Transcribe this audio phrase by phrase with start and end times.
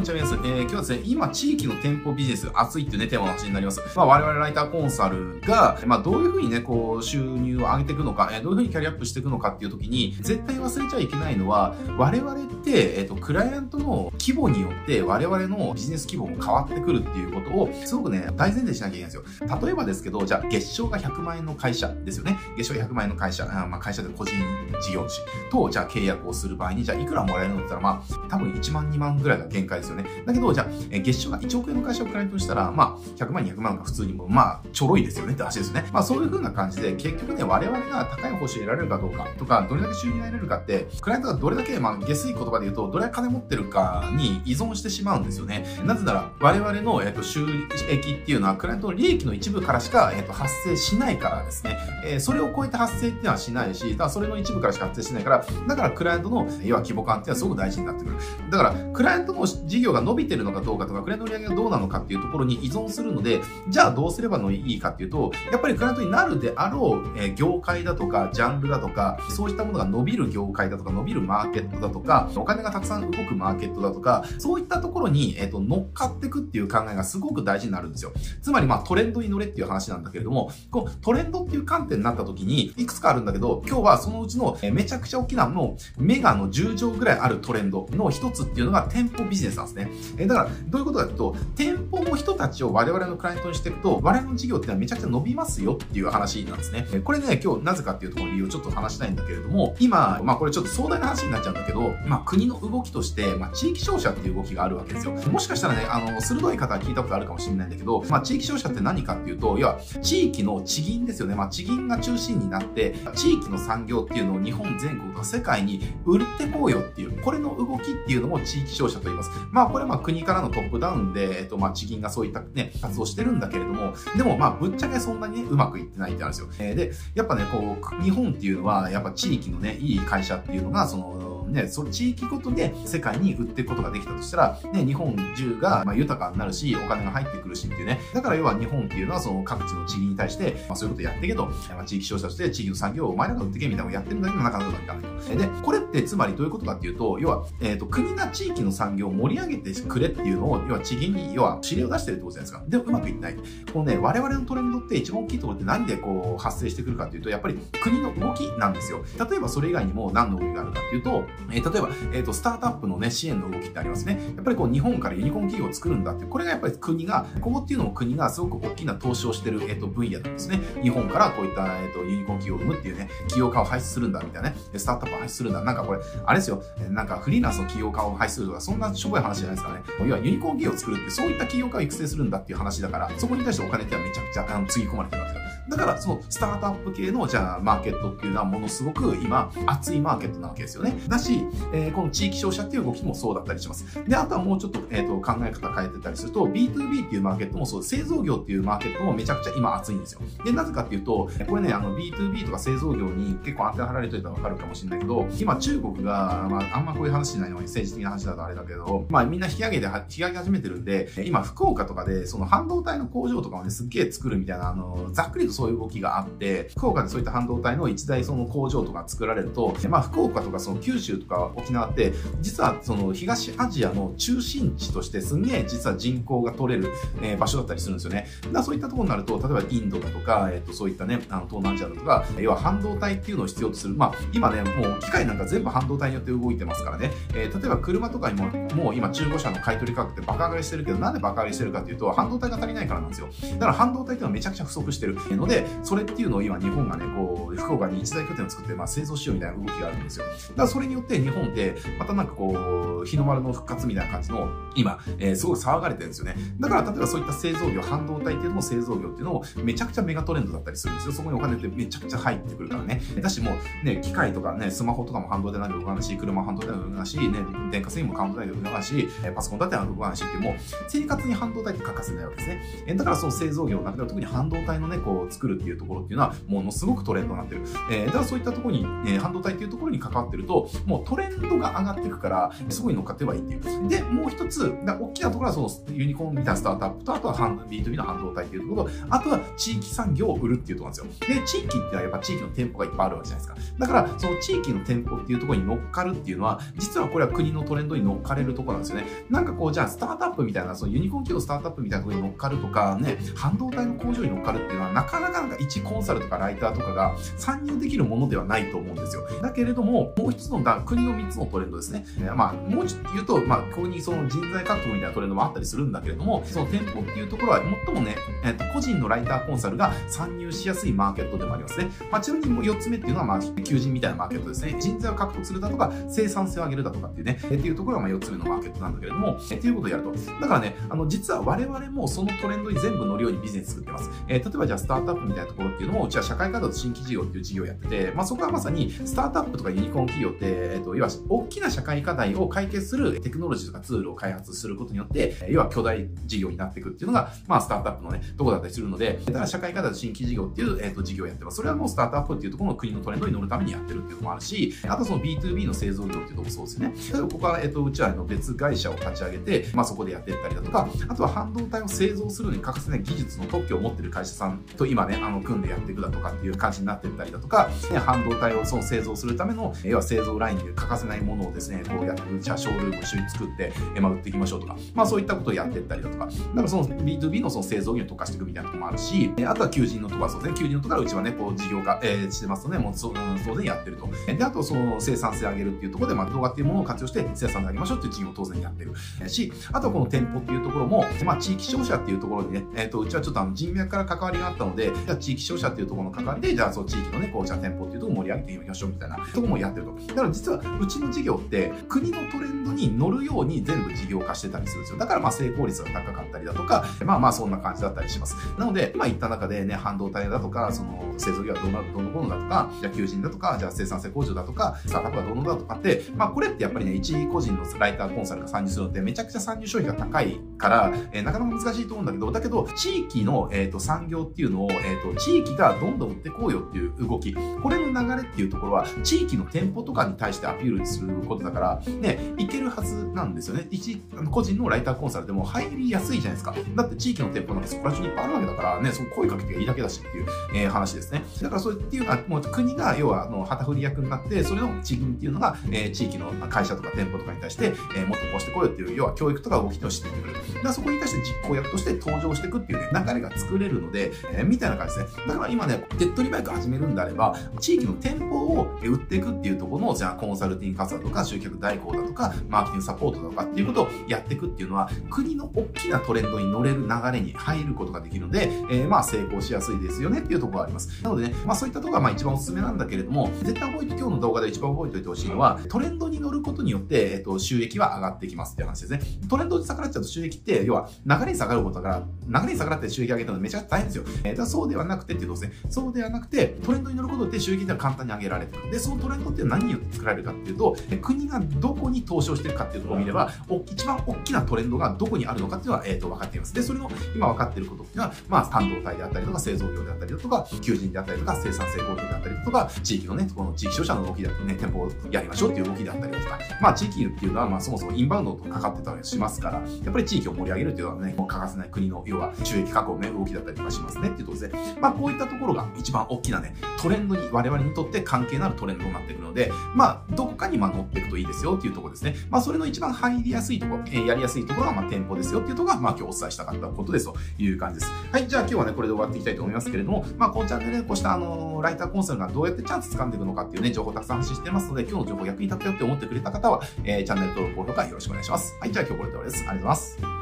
[0.00, 0.46] こんにちは、皆さん。
[0.46, 3.82] えー、今日はですね、今、地域の店舗ビジネス熱いっていうね、テーマの話になります。
[3.94, 19.58] まあ、我々ライターコンサルが、まあ、どういうふうにね、こう、収入を上げていくのか、えー、どういうふうにキャリアアップしていくのかっていう時に、絶対忘れちゃいけないのは、我々って、えっ、と、クライアントの規模によって、我々のビジネス規模も変わってくるっていうことを、すごくね、大前提しなきゃいけないんですよ。
[19.62, 22.38] 例えばですけど、じゃあ、月賞が100万円の会社ですよね。
[22.56, 24.34] 月賞が100万円の会社、あまあ、会社で個人
[24.80, 30.04] 事業主と、じゃあ、契約をする場合に、じゃあ、いくらもらえるのって言ったら、まあ、多分1万、2万ぐらいが限界ですよね。
[30.26, 35.84] だけど、じゃあ、月賞が1億円の会社をクライアントにしたら、まあ、100万、200万が普通にも、まあ、ちょろいですよねって話ですね。
[35.92, 45.64] まあ、そういう風な感じで、結局ね、我々が高い報酬を得られるかどうかとか、どれだけ収入が得られるかって、クライアントがどれだけ、まあ、下水言葉で言うと、どれだけ金持ってるかに依存してしまうんですよね。
[45.84, 47.46] なぜなら、我々の、えっと、収
[47.88, 51.78] 益っていうのは、クライアントの利益の一部からしか、えっと、発生しないからですね。
[52.04, 58.16] えー、それを超えて発生っていうのはしないし、だそれの一部からしか発生しないから、だからクライアントの、要は規模感っていうのはすごく大事になってくる。
[58.50, 78.12] だから、クライアントの事業が伸びてるのかどうかとか、クライアントの売り上げがどうなのかっていうところに依存するので、じゃあどうすればのいいかっていうと、やっぱりクライアントになるであろう、えー、業界だとか、ジャンルだとか、そういったものが伸びる業界だとか、伸びるマーケットだとか、金がたくさん動くマーケットだとか、そういったところに、えっ、ー、と、乗っかっていくっていう考えがすごく大事になるんですよ。
[78.42, 89.90] つまり、まあ、トレンドに乗れっていう話なんだけれども、こう、トレンドっていう観点になった時に、いくつかあるんだけど、今日はそのうちの、えめちゃくちゃ大きなの、メガの10乗ぐらいあるトレンドの一つっていうのが店舗ビジネスなんですね。
[90.18, 96.86] えー、だから、どういうことかというと、店舗の人たちを我々のクライアントにしていくと、我々の事業ってのはめちゃくちゃ伸びますよっていう話なんですね。
[96.92, 105.12] えこれね、今日なぜかっていうところの理由をちょっと話したいんだけれども、今、まあこれちょっと壮大な話になっちゃうんだけど、まあ国の動きとして、まあ地域商社っていう動きがあるわけですよ。
[105.12, 111.34] もしかしたらね、あの、鋭い方は聞いたことあるかもしれないんだけど、まあ地域商社って何かっていうと、要は地域の地銀ですよね。
[111.34, 119.30] まあ地銀が中心になって、地域の産業っていうのを日本全国と世界に売ってこうよっていう、これの動きっていうのも地域商社と言います。
[119.50, 126.48] まあこれはまあ国からのトップダウンで、えっとまあ地銀がそういったね、活動してるんだけれども、でもまあぶっちゃけそんなにね、うまくいってないってあるんですよ。
[126.58, 138.00] えー、で、やっぱね、こう、日本っていうのは、やっぱ地域のね、いい会社っていうのが、その、ね、その地域ごとで世界に売っていくことができたとしたら、ね、日本中がま豊かになるし、お金が入ってくるしっていうね。
[138.14, 145.36] だから要は日本っていうのはその各地の地域に対して、まあ、そういうことやっていけと、まあ、地域消費者として地域の産業をお前らが売ってけみたいなのをやってるんだけど、なかなかいかないと。
[145.36, 152.64] で、これってつまりどういうことかっていうと、要は、えっ、ー、と、国が地域の産業を盛り上げてくれっていうのを、要は地銀に、要は指令を出してるってことじゃないですか。
[152.68, 153.36] でもうまくいってない。
[153.72, 159.04] このね、我々のトレンドって一番大きいところって何でこう発生してくるかっていうと、やっぱり国の動きなんですよ。
[159.18, 164.20] 例えばそれ以外にも何の動きがあるかっていうと、えー、例えば、えっ、ー、と、スタートアップのね、支援の動きってありますね。
[164.36, 170.60] やっぱりこう、日本からユニコーン企業を作るんだって、これがやっぱり国が、ここっていうのも国がすごく大きな投資をしてる、えっ、ー、と、分野なんですね。
[170.82, 174.56] 日本からこういった、えっ、と、ユニコーン企業を生むっていうね、企業家を輩出するんだ、みたいなね。
[174.76, 175.62] スタートアップを輩出するんだ。
[175.62, 176.62] なんかこれ、あれですよ。
[176.90, 179.80] なんかフリーランスの企業家を輩出するとか、そんなしょぼい話じゃないですかね。
[180.06, 185.76] 要はユニコーン企業を作るって、そういった企業家を育成するんだっていう話だから、そこに対してお金ってはめちゃくちゃ、あの、つぎ込まれてるわけだ。
[185.76, 190.94] から、その、スタートアップ系の、じゃあ、マーケットっていうのは、ものすごく今、熱いマーケットなわけですよね。
[191.08, 193.84] だし、えー、この地域商社っていう動きもそうだったりします。
[194.06, 200.20] で、あとはもうちょっと、えっ、ー、と、考え方変えてたりすると、B2B っていうマーケットもそう、製造業っていうマーケットもめちゃくちゃ今熱いんですよ。
[200.44, 226.88] で、なぜかっていうと、これね、あの、B2B とか製造業に結構当てはられといたらわかるかもしれないけど、今中国が、まあ、あんまこういう話しないのに政治的な話だとあれだけど、まあ、みんな引き上げて、引き上げ始めてるんで、今、福岡とかで、その半導体の工場とかをね、すっげえ作るみたいな、あの、ざっくりとそういう動きがあって、福岡でそういった半導体の一大その工場とか作られると、まあ、福岡とかその九州とか沖縄って、実はその東アジアの中心地としてすんげえ実は人口が取れる、
[227.22, 228.26] え、場所だったりするんですよね。
[228.44, 233.94] だからそういったところになると、例えばインドだとか、えっ、と、そういったね、あの、東南アジアだとか、要は半導体っていうのを必要とする。
[233.94, 237.10] まあ、今ね、もう機械なんか全部半導体によって動いてますからね。
[237.34, 243.28] えー、例えば車とかにも、もう今中古車の買取価格ってバカ上がりしてるけど、なんでバカ上がりしてるかっていうと、半導体が足りないからなんですよ。
[243.54, 250.26] だから半導体っていうのはめちゃくちゃ不足してるので、それっていうのを今日本がね、こう、福岡に一大拠点を作って、まあ、製造しようみたいな動きがあるんですよ。
[250.26, 256.36] だからそれによって日本って、またなんかこう、日の丸の復活みたいな感じの、今、えー、すごい騒がれてるんですよね。
[256.58, 261.12] だから、例えばそういった製造業、半導体っていうのも製造業っていうのも、めちゃくちゃメガトレンドだったりするんですよ。
[261.12, 263.00] そこにお金ってめちゃくちゃ入ってくるからね。
[263.20, 263.52] だしも
[263.82, 267.38] う、ね、機械とかね、スマホとかも半導体なんで動かないし、車も半導体なんで動かないし、ね、
[267.70, 270.54] 電化製品も半導体で動かないし、パソコンだって動かないしっていう、もう、
[270.88, 272.62] 生活に半導体って欠かせないわけですね。
[272.86, 277.62] えだからその製造業の中では特に半導体のね、こ作るっていうところっていうのは、ものすごくトレンドになってる。
[277.90, 283.88] えー、だからそういったところに、えー、半導体っていうところに関わってると、もうトレンドが上がっていくから、そこに乗っかってればいいっていう。
[283.88, 287.34] で、もう一つ、大きなところはそのユニコーンみたいなスタートアップと、あとは
[287.68, 291.40] B2B の半導体っていうところと、あとは地域産業を売るっていうところなんですよ。
[291.40, 293.70] で、地域ってのはやっぱ地域の店舗がいっぱいあるわけじゃないですか。
[293.78, 299.06] だから、その地域の店舗っていうところに乗っかるっていうのは、実はこれは国のトレンドに乗っかれるところなんですよね。
[299.30, 309.26] なんかこう、じゃあスタートアップみたいな、そのユニコーン企業スタートアップみたいなところに乗っかるとか、ね、半導体の工場に乗っかるっていうのは、なかなかなか一コンサルとかライターとかが参入できるものではないと思うんですよ。
[309.42, 312.04] だけれども、もう一つの国の3つのトレンドですね。
[312.34, 321.90] まあ、もうちょっと言うと、まあ、ここにその人材獲得みたいなトレンドもあったりするんだけれども、その店舗っていうところは最もね、えっ、と、個人のライターコンサルが参入しやすいマーケットでもありますね。
[322.10, 324.76] まあ、ちなみにもう4つ目っていうのは、まあ、求人みたいなマーケットですね。
[324.80, 330.12] 人材を獲得するだとか、生産性を上げるだとかっていうね、えっていうところがまあ4つ目のマーケットなんだけれども、えっていうことをやると。
[330.40, 334.10] だからね、あの、実は我々もそのトレンドに全部乗るようにビジネス作ってます。
[334.28, 351.56] えー、例えばじゃあスタートアップみたいなところっていうのも、うちは社会活動新規事業っていう事業をやってて、まあ、そこはまさにスタートアップとかユニコーン企業って、えっ、ー、と、要は大きな社会課題を解決するテクノロジーとかツールを開発することによって、要は巨大事業になっていくっていうのが、まあ、スタートアップのね、とこだったりするので、だから社会課題と新規事業っていう、えっ、と、事業をやってます。
[351.56, 356.92] それはもうスタートアップっていうところの国のトレンドに乗るためにやってるっていうのもあるし、あとその B2B の製造業っていうとこもそうですね。
[357.12, 383.12] 例えばここは、えっ、と、うちはの別会社を立ち上げて、まあ、そこでやっていったりだとか、あとは半導体を製造するのに欠かせない技術の特許を持ってる会社さんと今ね、あの、組んでやっていくだとかっていう感じになってったりだとか、ね、半導体をその製造するための、要は製造ラインで欠かせないものをですね、こうやって、じゃあショールーム一緒に作って、まあ、売っていきましょうとか、まあそういったことをやっていったりだとか、だからその B2B のその製造業に特化していくみたいなところもあるし、あとは求人のところはそうですね、求人のところかうちはね、こう事業化、えー、してますとね、もうそ
[383.44, 384.08] 当然やってると。
[384.26, 388.94] で、あとその生産性上げるっていうところで、まあ動画っていうものを活用して生産性上げましょうっていう事業を当然やってる。
[389.28, 399.94] し、あとはこの店舗っていうところも、まあ地域商社っていうところでね、えっ、ー、と、うちはちょっとあの人脈から関わりがあったので、じゃあ地域商社っていうところの関わりで、じゃあその地域のね、こう、じゃあ店舗っていうところを盛り上げていきましょうみたいなところもやってると。
[400.08, 404.98] だから実はうちの事業って国のトレンドに乗るように全部事業化してたりするんですよ。
[404.98, 408.36] だからまあ成功率が高かったりだとか、まあまあそんな感じだったりします。
[408.58, 433.66] なので、今言った中でね、半導体だとか、その製造業はどうなる、どうのこうのだとか、じゃあ求人だとか、じゃあ生産性工場だとか、スタートアップがどうのだとかって、まあこれってやっぱりね、一個人のライターコンサルが参入するのってめちゃくちゃ参入消費が高いから、えー、なかなか難しいと思うんだけど、だけど、地域の、えーと、産業っていうのを、えーと、地域がどんどん売ってこうよっていう動き、これの流れっていうところは、地域の店舗とかに対してアピールすることだから、ね、いけるはずなんですよね。
[433.70, 434.00] 一、
[434.30, 436.54] 個人のライターコンサルでも入りやすいじゃないですか。
[436.74, 441.22] だって地域の店舗なんかそこら中にいっぱいあるわけだから、ね、その声かけていいだけだしっていう、えー、話ですね。
[441.42, 447.66] だからそうっていうのは、もう国が要は、あの、旗振り役になって、それの地銀っていうのが、えー、地域の会社とか店舗とかに対して、
[447.96, 450.32] えー、もっとこうしてこいよっていう、要は教育とか動きとしてくる。
[450.32, 455.22] だからそこに対して実行役として登場していくっていうね、流れが作れるので、えー、みたいな感じですね。
[455.28, 471.02] だから今ね、手っ取り早く始めるんであれば、地域の店舗を売っていくっていうところの、じゃあコンサルティング活動とか、集客代行だとか、マーケティングサポートだとかっていうことをやっていくっていうのは、国の大きなトレンドに乗れる流れに入ることができるので、えー、まあ成功しやすいですよねっていうところがあります。
[471.02, 479.00] なのでね、まあそういったところがまあ一番おすすめなんだけれども、絶対覚えて、今日の動画で一番覚えておいてほしいのは、トレンドに乗ることによって、えっと、収益は上がってきますっていう話ですね。
[479.28, 481.88] トレンドに逆らっちゃうと収益って、要は流れに下がることだか
[482.28, 484.04] ら、流れに逆らって収益上げたのめちゃくちゃ大変ですよ。
[484.24, 488.70] えー、だそうではなくてっていうとですね、そうではなくて、トレンドに乗ることで収益って簡単に上げられてる。
[488.70, 493.30] で、そのトレンドって何によって作られるかっていうと、国がどこに投資をしてるかっていうところを見れば、
[493.66, 496.54] 一番大きなトレンドがどこにあるのかっていうのは、えっ、ー、と、分かっています。
[496.54, 522.14] で、それの今分かっていることっていうのは、まあ、半導体であったりとか、製造業であったりだとか、求人であったりとか、生産性工場であったりとか、地域のね、この地域商社の動きであったりね、店舗をやりましょうっていう動きであったりとか、まあ、地域っていうのは、まあ、そもそもインバウンドとかかってたりしますから、やっぱり地域を盛り上げるっていうのはね、もう欠かせない国の、要は収益確保のね、動きだったりとかしますねっていうとで、まあ、こういったところが一番大きなね、トレンドに、我々にとって関係のあるトレンドになってくるので、まあ、どこかにま乗っていくといいですよっていうところですね。
[522.30, 527.92] まあ、それの一番入りやすいところ、えー、やりやすいところが、ま、店舗ですよっていうところが、まあ、今日お伝えしたかったことですという感じです。
[528.12, 538.56] はい、じゃあ今日はね、これで終わっていきたいと思いますけれども、まあ、このチャンネルでこうした、あのー、ライターコンサルがどうやってチャンス掴んでいくのかっていうね、情報たくさん発信してますので、今日の情報役に立ったよって思ってくれた方は、えー、チャンネル登録、高評価よろしくお願いします。
[538.60, 539.40] はい、じゃあ今日これで終わりです。
[539.48, 540.19] ありがとうございます。